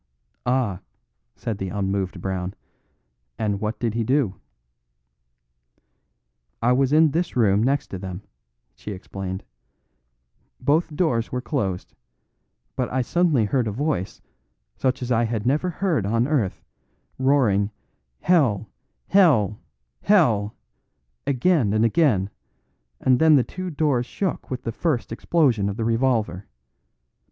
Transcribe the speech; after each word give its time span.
"Ah!" 0.47 0.79
said 1.35 1.59
the 1.59 1.69
unmoved 1.69 2.19
Brown, 2.19 2.55
"and 3.37 3.61
what 3.61 3.77
did 3.79 3.93
he 3.93 4.03
do?" 4.03 4.33
"I 6.59 6.71
was 6.71 6.91
in 6.91 7.11
this 7.11 7.35
room 7.35 7.61
next 7.61 7.89
to 7.89 7.99
them," 7.99 8.23
she 8.73 8.93
explained; 8.93 9.43
"both 10.59 10.95
doors 10.95 11.31
were 11.31 11.39
closed, 11.39 11.93
but 12.75 12.91
I 12.91 13.03
suddenly 13.03 13.45
heard 13.45 13.67
a 13.67 13.71
voice, 13.71 14.23
such 14.75 15.03
as 15.03 15.11
I 15.11 15.25
had 15.25 15.45
never 15.45 15.69
heard 15.69 16.07
on 16.07 16.27
earth, 16.27 16.63
roaring 17.19 17.69
'Hell, 18.21 18.67
hell, 19.09 19.59
hell,' 20.01 20.55
again 21.27 21.73
and 21.73 21.85
again, 21.85 22.31
and 22.99 23.19
then 23.19 23.35
the 23.35 23.43
two 23.43 23.69
doors 23.69 24.07
shook 24.07 24.49
with 24.49 24.63
the 24.63 24.71
first 24.71 25.11
explosion 25.11 25.69
of 25.69 25.77
the 25.77 25.85
revolver. 25.85 26.47